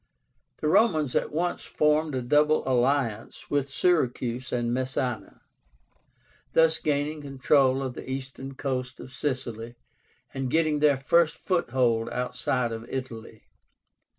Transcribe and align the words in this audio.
The 0.61 0.67
Romans 0.67 1.13
at 1.15 1.31
once 1.31 1.61
formed 1.63 2.15
a 2.15 2.23
double 2.23 2.67
alliance 2.67 3.51
with 3.51 3.69
Syracuse 3.69 4.51
and 4.51 4.71
Messána, 4.75 5.41
thus 6.53 6.79
gaining 6.79 7.21
control 7.21 7.83
of 7.83 7.93
the 7.93 8.09
eastern 8.09 8.55
coast 8.55 8.99
of 8.99 9.13
Sicily 9.13 9.75
and 10.33 10.49
getting 10.49 10.79
their 10.79 10.97
first 10.97 11.37
foothold 11.37 12.09
outside 12.09 12.71
of 12.71 12.89
Italy. 12.89 13.43